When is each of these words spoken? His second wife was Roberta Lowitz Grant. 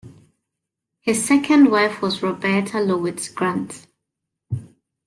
His 1.01 1.23
second 1.23 1.69
wife 1.69 2.01
was 2.01 2.23
Roberta 2.23 2.79
Lowitz 2.79 3.31
Grant. 3.31 3.85